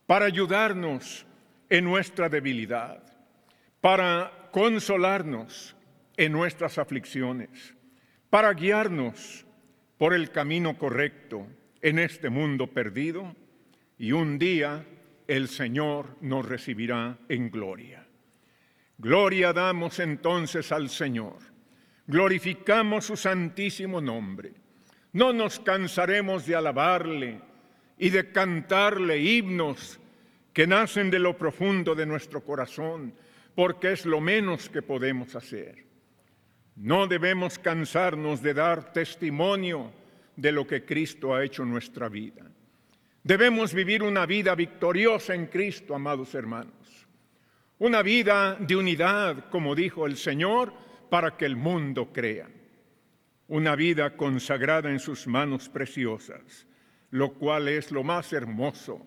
para 0.05 0.23
ayudarnos 0.23 1.25
en 1.69 1.83
nuestra 1.83 2.29
debilidad, 2.29 3.03
para 3.81 4.47
consolarnos 4.53 5.75
en 6.15 6.31
nuestras 6.31 6.77
aflicciones, 6.77 7.75
para 8.29 8.53
guiarnos 8.53 9.45
por 9.97 10.13
el 10.13 10.31
camino 10.31 10.77
correcto 10.77 11.45
en 11.81 11.99
este 11.99 12.29
mundo 12.29 12.67
perdido 12.67 13.35
y 13.97 14.13
un 14.13 14.39
día 14.39 14.85
el 15.27 15.49
Señor 15.49 16.15
nos 16.21 16.47
recibirá 16.47 17.17
en 17.27 17.51
gloria. 17.51 18.07
Gloria 18.97 19.51
damos 19.51 19.99
entonces 19.99 20.71
al 20.71 20.87
Señor, 20.87 21.56
glorificamos 22.07 23.05
su 23.05 23.15
santísimo 23.15 24.01
nombre 24.01 24.53
no 25.17 25.33
nos 25.33 25.59
cansaremos 25.59 26.45
de 26.45 26.55
alabarle 26.55 27.41
y 27.97 28.11
de 28.11 28.31
cantarle 28.31 29.17
himnos 29.17 29.99
que 30.53 30.67
nacen 30.67 31.09
de 31.09 31.17
lo 31.17 31.35
profundo 31.35 31.95
de 31.95 32.05
nuestro 32.05 32.43
corazón, 32.43 33.15
porque 33.55 33.93
es 33.93 34.05
lo 34.05 34.21
menos 34.21 34.69
que 34.69 34.83
podemos 34.83 35.35
hacer. 35.35 35.85
No 36.75 37.07
debemos 37.07 37.57
cansarnos 37.57 38.43
de 38.43 38.53
dar 38.53 38.93
testimonio 38.93 39.91
de 40.35 40.51
lo 40.51 40.67
que 40.67 40.85
Cristo 40.85 41.33
ha 41.33 41.43
hecho 41.43 41.63
en 41.63 41.71
nuestra 41.71 42.09
vida. 42.09 42.43
Debemos 43.23 43.73
vivir 43.73 44.03
una 44.03 44.27
vida 44.27 44.53
victoriosa 44.53 45.33
en 45.33 45.47
Cristo, 45.47 45.95
amados 45.95 46.35
hermanos. 46.35 47.07
Una 47.79 48.03
vida 48.03 48.55
de 48.59 48.75
unidad, 48.75 49.49
como 49.49 49.73
dijo 49.73 50.05
el 50.05 50.15
Señor, 50.15 50.73
para 51.09 51.37
que 51.37 51.45
el 51.45 51.55
mundo 51.55 52.11
crea 52.13 52.49
una 53.47 53.75
vida 53.75 54.15
consagrada 54.17 54.89
en 54.89 54.99
sus 54.99 55.27
manos 55.27 55.69
preciosas, 55.69 56.67
lo 57.11 57.33
cual 57.33 57.69
es 57.69 57.91
lo 57.91 58.03
más 58.03 58.33
hermoso, 58.33 59.05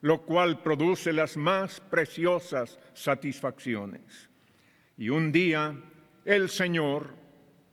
lo 0.00 0.22
cual 0.22 0.62
produce 0.62 1.12
las 1.12 1.36
más 1.36 1.80
preciosas 1.80 2.78
satisfacciones. 2.92 4.28
Y 4.96 5.08
un 5.08 5.32
día 5.32 5.74
el 6.24 6.48
Señor 6.48 7.14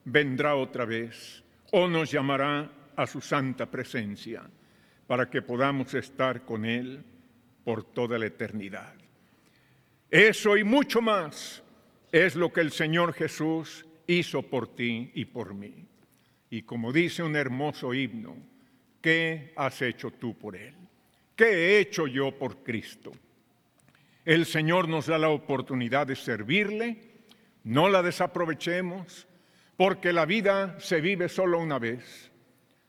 vendrá 0.06 0.56
otra 0.56 0.86
vez 0.86 1.44
o 1.72 1.88
nos 1.88 2.12
llamará 2.12 2.72
a 2.96 3.06
su 3.06 3.20
santa 3.20 3.70
presencia 3.70 4.44
para 5.08 5.30
que 5.30 5.42
podamos 5.42 5.94
estar 5.94 6.46
con 6.46 6.66
Él 6.66 7.04
por 7.64 7.84
toda 7.84 8.18
la 8.18 8.28
eternidad. 8.28 8.94
Eso 10.10 10.56
y 10.56 10.64
mucho 10.64 11.02
más 11.02 11.62
es 12.24 12.38
lo 12.38 12.54
que 12.54 12.62
el 12.62 12.72
Señor 12.72 13.12
Jesús 13.12 13.86
hizo 14.08 14.42
por 14.42 14.74
ti 14.74 15.12
y 15.16 15.26
por 15.26 15.54
mí. 15.54 15.86
Y 16.50 16.62
como 16.62 16.94
dice 16.94 17.24
un 17.24 17.36
hermoso 17.36 17.94
himno, 17.94 18.38
¿qué 19.02 19.52
has 19.58 19.82
hecho 19.82 20.12
tú 20.12 20.34
por 20.38 20.56
Él? 20.56 20.74
¿Qué 21.36 21.44
he 21.44 21.80
hecho 21.80 22.08
yo 22.08 22.32
por 22.32 22.64
Cristo? 22.64 23.12
El 24.24 24.46
Señor 24.46 24.88
nos 24.88 25.08
da 25.08 25.18
la 25.18 25.28
oportunidad 25.28 26.08
de 26.08 26.16
servirle, 26.16 27.02
no 27.66 27.90
la 27.90 28.02
desaprovechemos, 28.02 29.28
porque 29.76 30.14
la 30.14 30.26
vida 30.26 30.80
se 30.80 31.02
vive 31.02 31.28
solo 31.28 31.60
una 31.60 31.80
vez. 31.80 32.32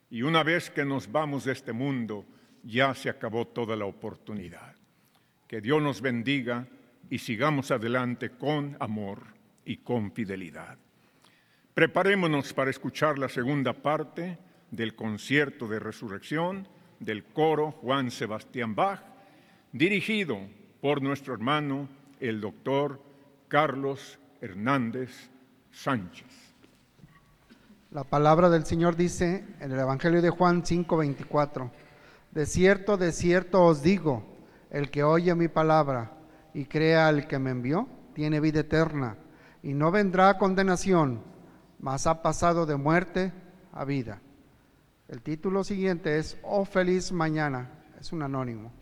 Y 0.09 0.23
una 0.23 0.45
vez 0.45 0.71
que 0.71 0.85
nos 0.85 1.11
vamos 1.11 1.47
de 1.47 1.53
este 1.53 1.73
mundo, 1.73 2.25
ya 2.63 2.95
se 2.95 3.11
acabó 3.11 3.49
toda 3.49 3.75
la 3.75 3.87
oportunidad. 3.87 4.77
Que 5.49 5.61
Dios 5.61 5.83
nos 5.83 6.01
bendiga 6.01 6.69
y 7.11 7.19
sigamos 7.19 7.71
adelante 7.71 8.31
con 8.31 8.77
amor 8.81 9.23
y 9.65 9.79
con 9.79 10.13
fidelidad. 10.13 10.79
Preparémonos 11.75 12.53
para 12.53 12.71
escuchar 12.71 13.19
la 13.19 13.29
segunda 13.29 13.73
parte 13.75 14.39
del 14.71 14.95
concierto 14.95 15.69
de 15.69 15.79
resurrección 15.79 16.67
del 17.01 17.25
coro 17.25 17.73
Juan 17.73 18.11
Sebastián 18.11 18.75
Bach, 18.75 19.03
dirigido 19.73 20.39
por 20.81 21.03
nuestro 21.03 21.35
hermano 21.35 21.89
el 22.21 22.41
doctor 22.41 23.01
Carlos 23.49 24.19
Hernández 24.41 25.29
Sánchez. 25.71 26.27
La 27.91 28.05
palabra 28.05 28.49
del 28.51 28.65
Señor 28.65 28.97
dice 28.97 29.45
en 29.61 29.73
el 29.73 29.79
Evangelio 29.79 30.23
de 30.23 30.31
Juan 30.31 30.63
5:24, 30.65 31.71
de 32.33 32.47
cierto, 32.47 32.97
de 32.97 33.13
cierto 33.13 33.65
os 33.65 33.83
digo, 33.83 34.25
el 34.71 34.91
que 34.91 35.03
oye 35.03 35.35
mi 35.35 35.49
palabra 35.49 36.16
y 36.57 36.65
crea 36.65 37.07
al 37.07 37.29
que 37.29 37.39
me 37.39 37.51
envió, 37.51 37.87
tiene 38.15 38.41
vida 38.41 38.61
eterna 38.61 39.19
y 39.63 39.75
no 39.75 39.91
vendrá 39.91 40.31
a 40.31 40.39
condenación, 40.39 41.21
mas 41.79 42.07
ha 42.07 42.23
pasado 42.23 42.65
de 42.65 42.77
muerte 42.77 43.31
a 43.75 43.85
vida. 43.85 44.23
El 45.07 45.21
título 45.21 45.65
siguiente 45.65 46.19
es 46.19 46.39
Oh 46.43 46.65
feliz 46.65 47.13
mañana, 47.13 47.69
es 48.01 48.11
un 48.11 48.23
anónimo. 48.23 48.73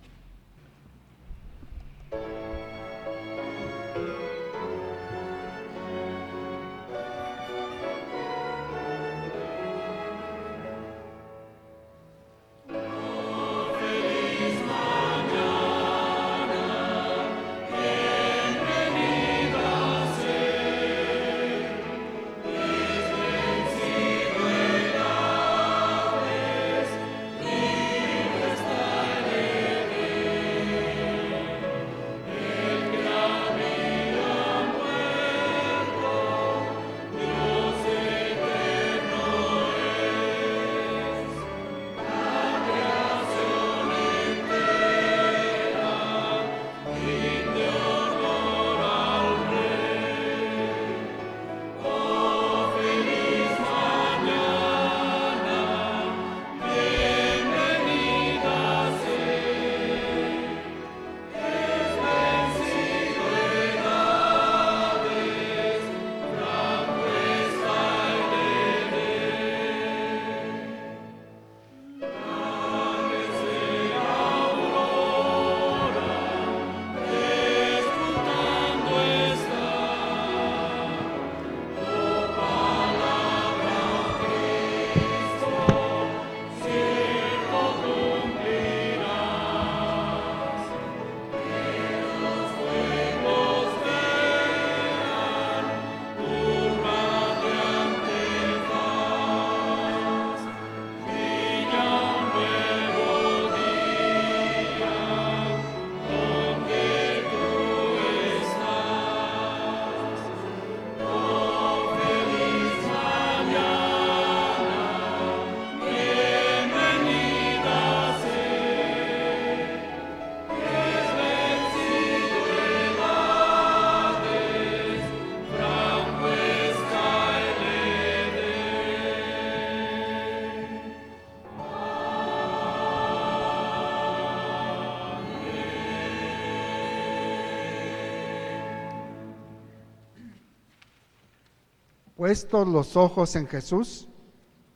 Puestos 142.24 142.66
los 142.66 142.96
ojos 142.96 143.36
en 143.36 143.46
Jesús, 143.46 144.08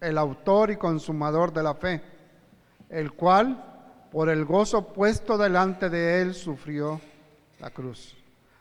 el 0.02 0.18
autor 0.18 0.70
y 0.70 0.76
consumador 0.76 1.50
de 1.50 1.62
la 1.62 1.74
fe, 1.74 2.02
el 2.90 3.14
cual, 3.14 4.04
por 4.12 4.28
el 4.28 4.44
gozo 4.44 4.92
puesto 4.92 5.38
delante 5.38 5.88
de 5.88 6.20
él, 6.20 6.34
sufrió 6.34 7.00
la 7.58 7.70
cruz, 7.70 8.14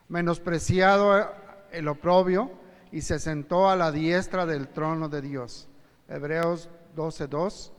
menospreciado 0.08 1.30
el 1.70 1.86
oprobio, 1.86 2.50
y 2.90 3.02
se 3.02 3.18
sentó 3.18 3.68
a 3.68 3.76
la 3.76 3.92
diestra 3.92 4.46
del 4.46 4.68
trono 4.68 5.10
de 5.10 5.20
Dios. 5.20 5.68
Hebreos 6.08 6.70
12:2. 6.96 7.72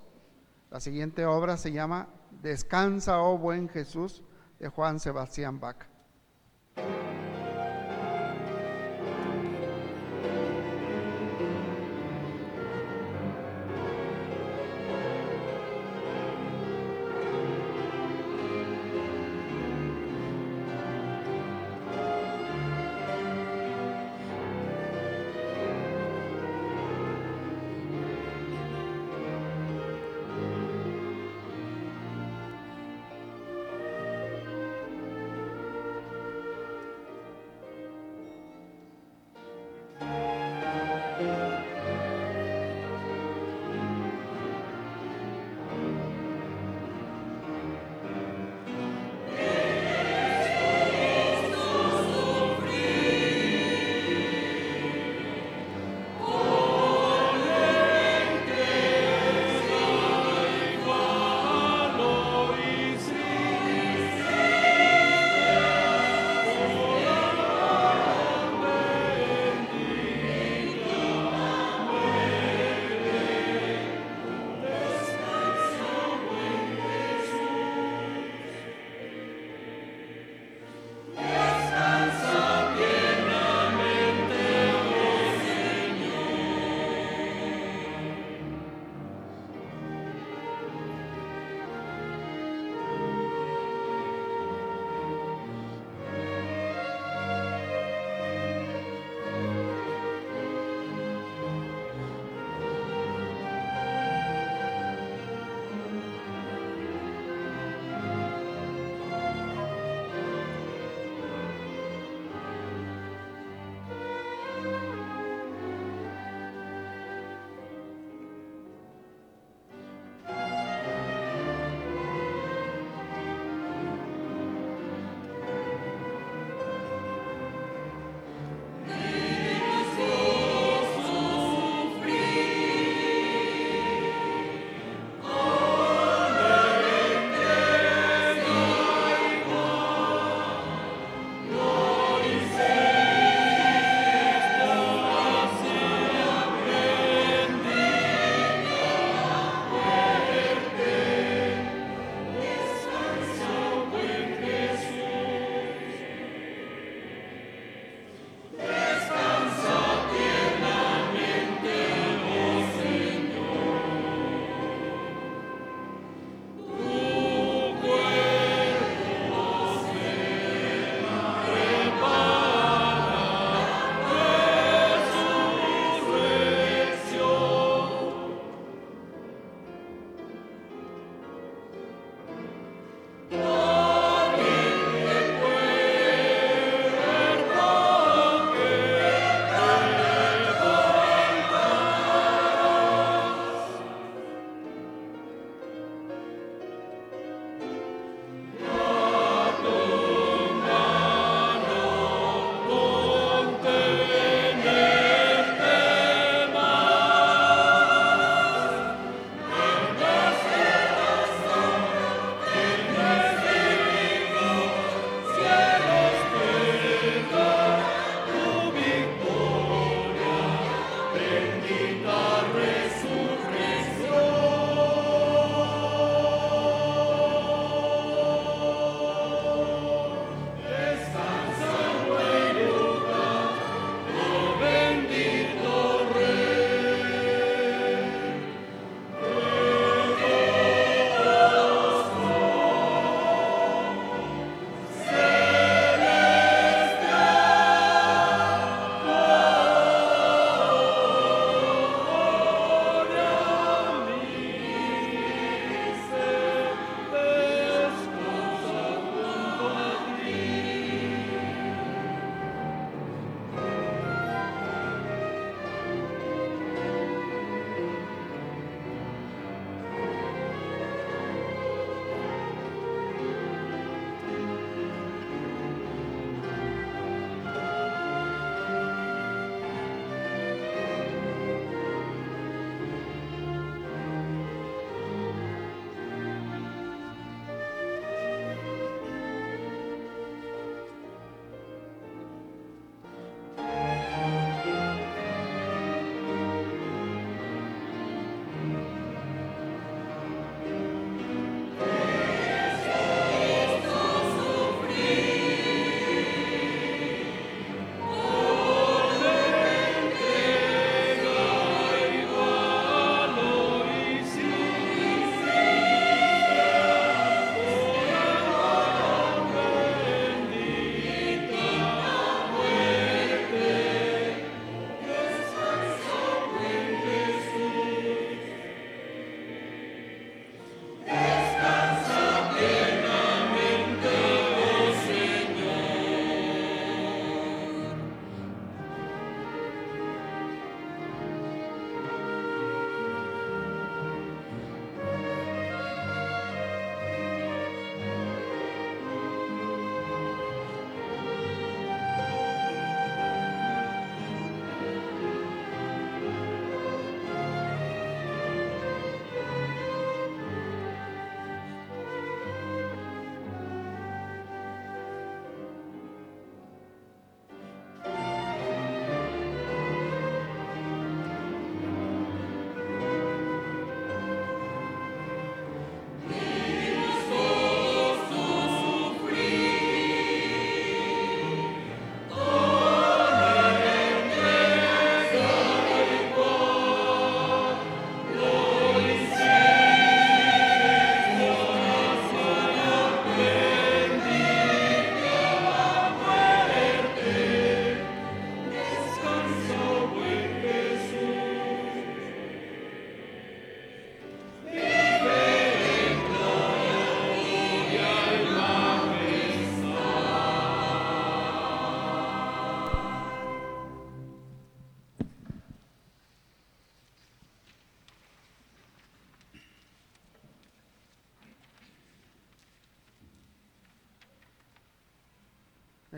La 0.70 0.80
siguiente 0.80 1.26
obra 1.26 1.58
se 1.58 1.72
llama 1.72 2.08
Descansa, 2.44 3.20
oh 3.24 3.40
buen 3.40 3.68
Jesús, 3.68 4.22
de 4.60 4.70
Juan 4.70 5.00
Sebastián 5.00 5.60
Bach. 5.60 5.88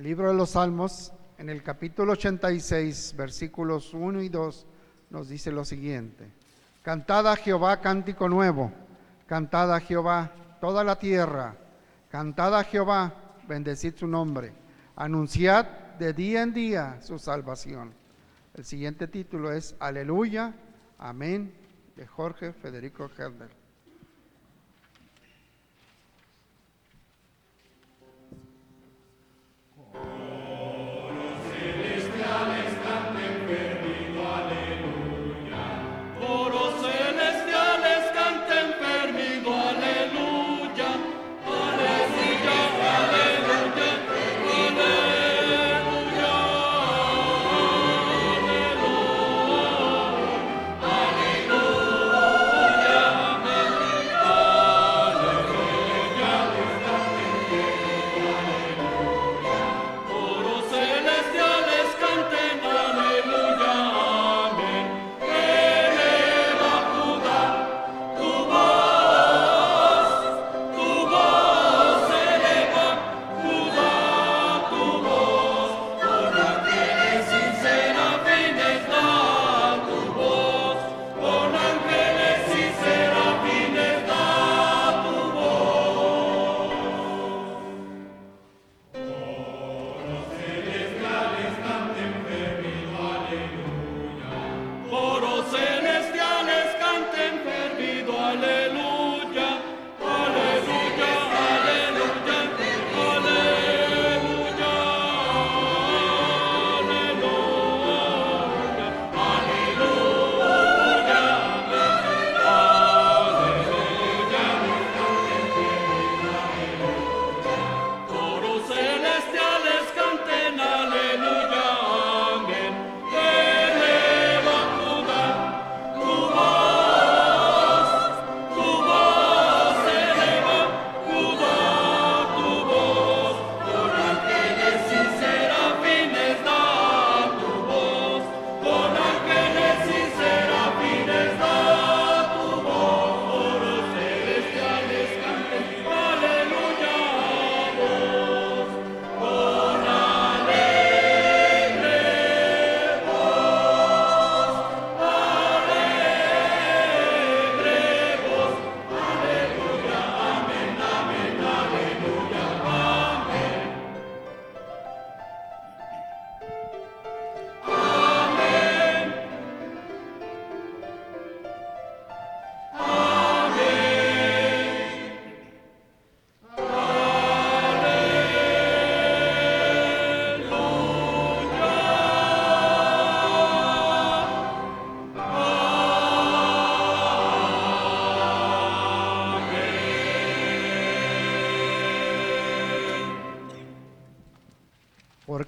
El 0.02 0.08
libro 0.08 0.30
de 0.30 0.34
los 0.34 0.49
Salmos, 0.49 1.14
en 1.38 1.47
el 1.52 1.62
capítulo 1.62 2.14
86, 2.14 3.14
versículos 3.16 3.93
1 3.93 4.24
y 4.24 4.30
2, 4.30 4.66
nos 5.12 5.30
dice 5.30 5.52
lo 5.52 5.64
siguiente. 5.64 6.32
Cantad 6.82 7.28
a 7.28 7.36
Jehová 7.36 7.82
cántico 7.82 8.28
nuevo, 8.28 8.72
cantad 9.28 9.72
a 9.72 9.80
Jehová 9.80 10.32
toda 10.60 10.84
la 10.84 10.97
tierra, 10.97 11.56
cantad 12.10 12.58
a 12.58 12.64
Jehová, 12.64 13.14
bendecid 13.47 13.93
su 13.95 14.08
nombre, 14.08 14.54
anunciad 14.95 15.68
de 15.99 16.14
día 16.14 16.41
en 16.41 16.54
día 16.56 16.99
su 17.04 17.20
salvación. 17.20 17.93
El 18.56 18.66
siguiente 18.66 19.08
título 19.08 19.52
es 19.52 19.76
Aleluya, 19.80 20.52
Amén, 20.97 21.54
de 21.95 22.08
Jorge 22.08 22.54
Federico 22.54 23.08
Helder. 23.08 23.61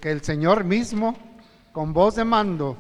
Porque 0.04 0.12
el 0.12 0.22
Señor 0.22 0.66
mismo, 0.66 1.16
con 1.72 1.94
voz 1.94 2.18
de 2.18 2.26
mando, 2.26 2.76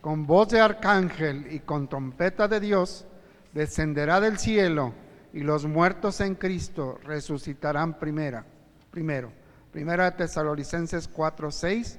con 0.00 0.28
voz 0.28 0.50
de 0.50 0.60
arcángel 0.60 1.52
y 1.52 1.58
con 1.58 1.88
trompeta 1.88 2.46
de 2.46 2.60
Dios, 2.60 3.04
descenderá 3.52 4.20
del 4.20 4.38
cielo 4.38 4.94
y 5.32 5.40
los 5.40 5.66
muertos 5.66 6.20
en 6.20 6.36
Cristo 6.36 7.00
resucitarán 7.02 7.98
primera, 7.98 8.44
primero. 8.92 9.32
Primera 9.72 10.16
Tesalonicenses 10.16 11.08
4, 11.08 11.50
6 11.50 11.98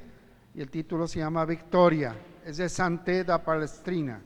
y 0.55 0.61
el 0.61 0.69
título 0.69 1.09
se 1.09 1.19
llama 1.19 1.43
Victoria. 1.43 2.15
Es 2.45 2.55
de 2.55 2.69
Sante 2.69 3.25
da 3.25 3.43
Palestrina. 3.43 4.21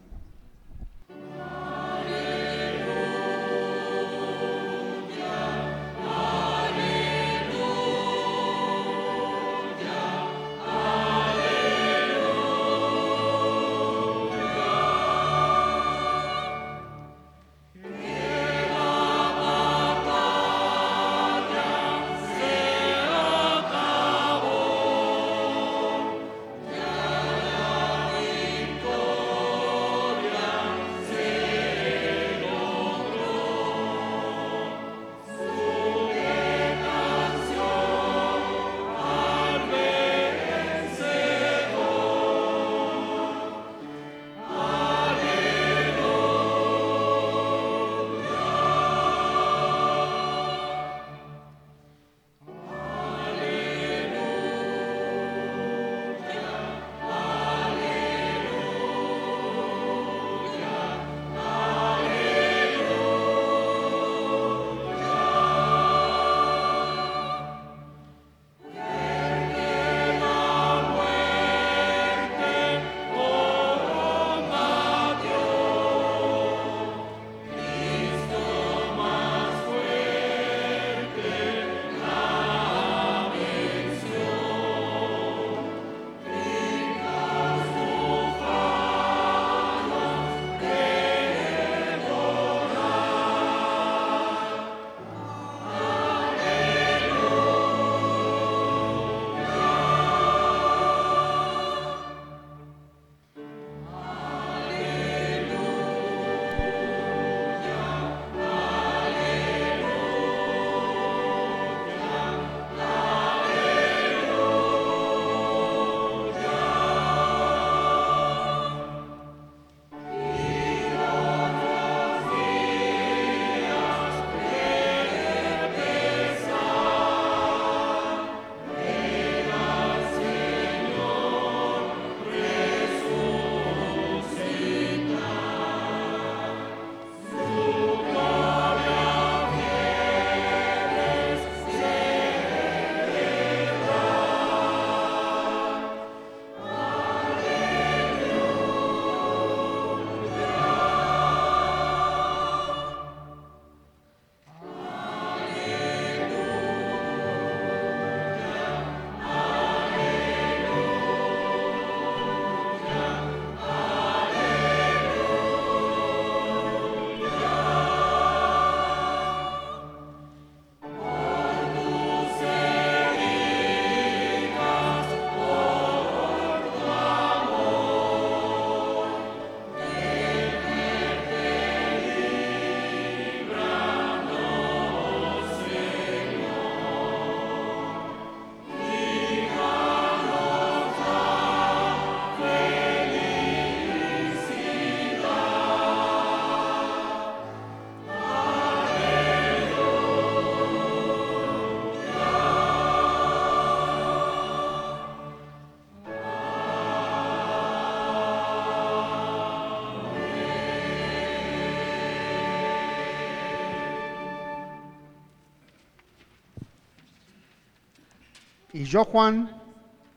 Y 218.83 218.85
yo, 218.85 219.05
Juan, 219.05 219.49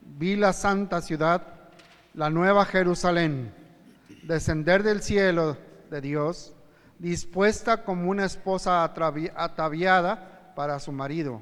vi 0.01 0.35
la 0.35 0.51
santa 0.51 1.01
ciudad, 1.01 1.41
la 2.13 2.29
nueva 2.29 2.65
Jerusalén, 2.65 3.53
descender 4.23 4.83
del 4.83 5.01
cielo 5.01 5.55
de 5.89 6.01
Dios, 6.01 6.53
dispuesta 6.99 7.85
como 7.85 8.09
una 8.09 8.25
esposa 8.25 8.83
ataviada 8.83 10.51
para 10.53 10.81
su 10.81 10.91
marido. 10.91 11.41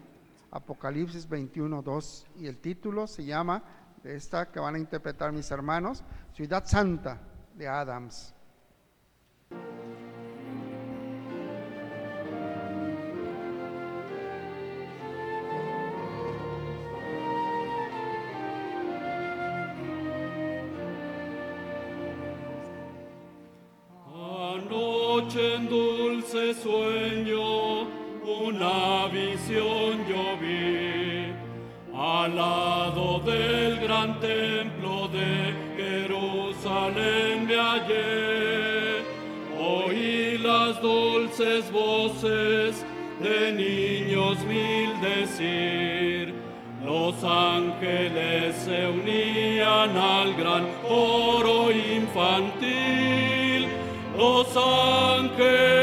Apocalipsis 0.52 1.28
21, 1.28 1.82
2. 1.82 2.28
Y 2.42 2.46
el 2.46 2.58
título 2.58 3.08
se 3.08 3.26
llama, 3.26 3.64
de 4.04 4.16
esta 4.16 4.52
que 4.52 4.60
van 4.60 4.76
a 4.76 4.78
interpretar 4.78 5.32
mis 5.32 5.50
hermanos, 5.50 6.04
Ciudad 6.36 6.64
Santa 6.68 7.18
de 7.56 7.68
Adams. 7.68 8.35
Anoche 25.26 25.56
en 25.56 25.68
dulce 25.68 26.54
sueño 26.54 27.88
una 28.24 29.08
visión 29.08 30.06
yo 30.08 30.38
vi 30.40 31.34
al 31.98 32.36
lado 32.36 33.20
del 33.26 33.80
gran 33.80 34.20
templo 34.20 35.08
de 35.08 35.56
Jerusalén 35.78 37.48
me 37.48 37.56
hallé. 37.56 39.02
Oí 39.60 40.38
las 40.38 40.80
dulces 40.82 41.72
voces 41.72 42.86
de 43.20 43.52
niños 43.52 44.38
mil 44.46 44.92
decir. 45.02 46.36
Los 46.86 47.16
ángeles 47.24 48.56
se 48.58 48.88
unían 48.88 49.98
al 49.98 50.36
gran 50.36 50.68
coro 50.88 51.72
infantil. 51.72 53.45
vos 54.26 54.58
anche 54.58 55.75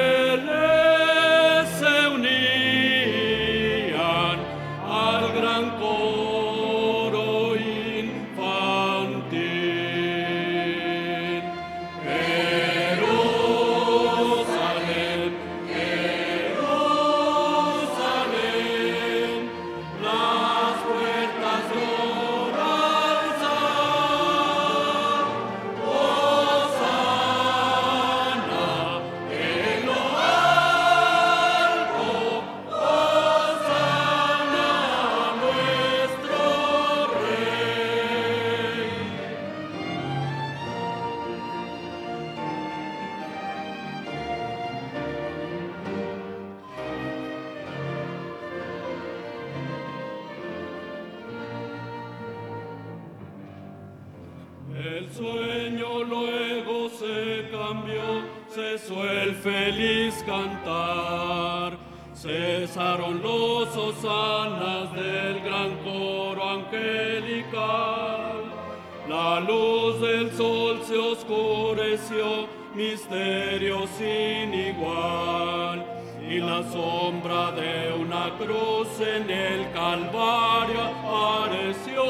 luz 69.43 70.01
del 70.01 70.33
sol 70.33 70.81
se 70.87 70.97
oscureció, 70.97 72.47
misterio 72.75 73.87
sin 73.99 74.55
igual, 74.55 75.85
y 76.29 76.39
la 76.39 76.63
sombra 76.71 77.53
de 77.53 77.93
una 77.99 78.31
cruz 78.39 78.89
en 79.01 79.31
el 79.31 79.71
Calvario 79.73 80.81
apareció. 81.05 82.03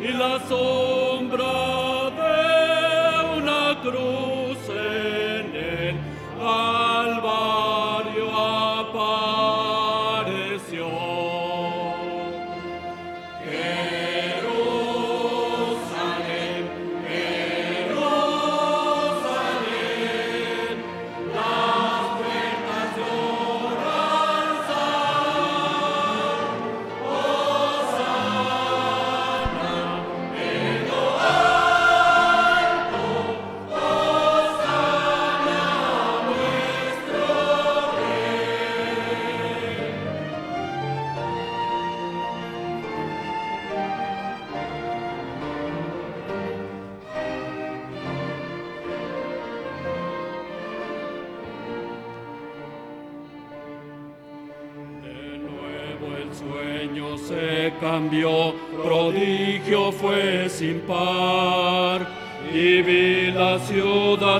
Y 0.00 0.12
la 0.12 0.40
sombra 0.48 1.61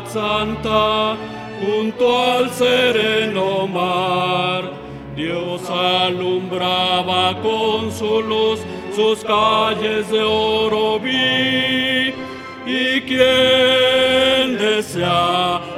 santa 0.07 1.17
junto 1.61 2.05
al 2.33 2.51
sereno 2.51 3.67
mar. 3.67 4.71
Dios 5.17 5.69
alumbraba 5.69 7.37
con 7.43 7.91
su 7.93 8.23
luz 8.23 8.61
sus 8.95 9.25
calles 9.25 10.11
de 10.11 10.23
oro 10.23 10.99
vi, 10.99 12.15
y 12.67 13.01
quien 13.03 14.59
desea 14.59 15.72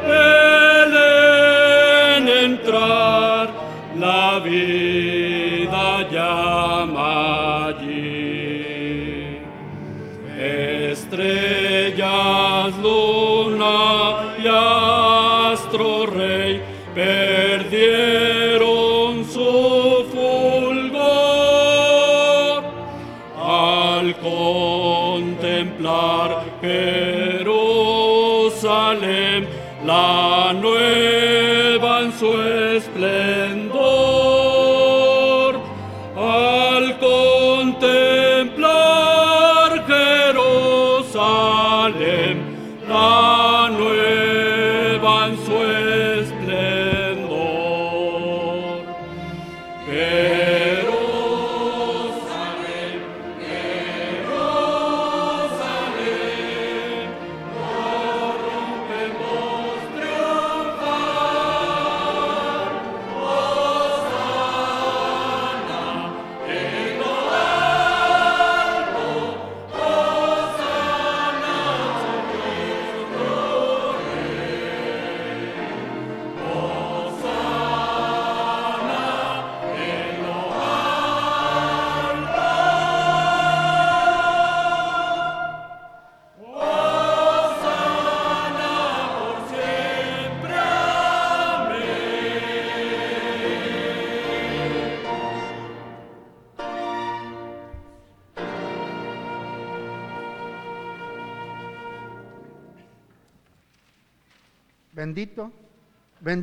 Jerusalén, 28.64 29.46
la 29.84 30.54
nueva 30.54 32.00
en 32.00 32.12
su 32.18 32.32
esplendor. 32.32 34.03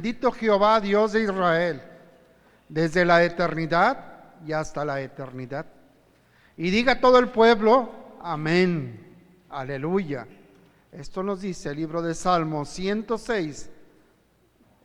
Bendito 0.02 0.32
Jehová, 0.32 0.82
Dios 0.82 1.12
de 1.12 1.22
Israel, 1.22 1.80
desde 2.68 3.06
la 3.06 3.24
eternidad 3.24 4.34
y 4.44 4.52
hasta 4.52 4.84
la 4.84 5.00
eternidad. 5.00 5.68
Y 6.58 6.72
diga 6.72 7.00
todo 7.00 7.20
el 7.20 7.30
pueblo, 7.30 8.18
amén, 8.20 9.00
aleluya. 9.48 10.26
Esto 10.92 11.22
nos 11.22 11.42
dice 11.42 11.70
el 11.70 11.76
libro 11.76 12.02
de 12.02 12.16
Salmos 12.16 12.70
106. 12.70 13.70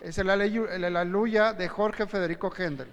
Es 0.02 0.18
el, 0.18 0.28
aleluya, 0.28 0.74
el 0.74 0.84
aleluya 0.84 1.54
de 1.54 1.66
Jorge 1.66 2.06
Federico 2.06 2.50
Händel. 2.50 2.88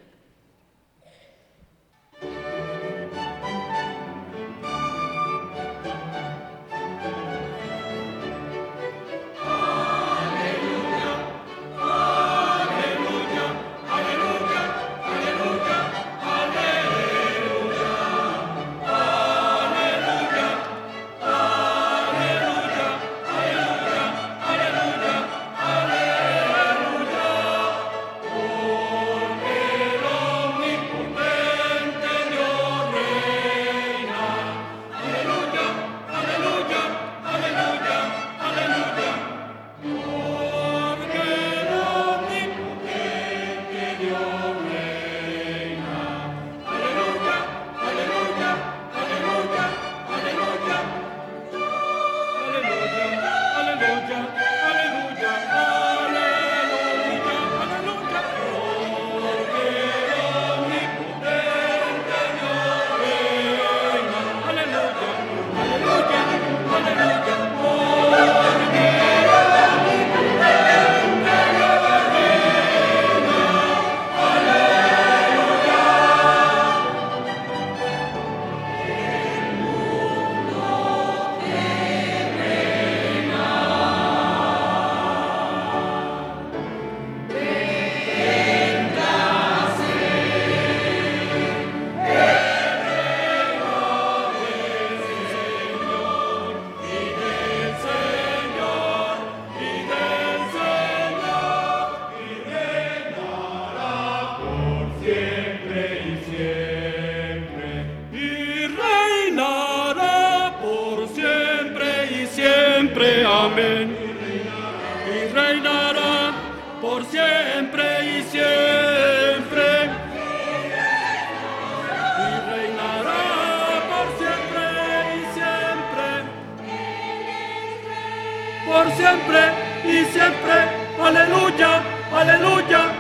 Aleluya. 132.24 132.92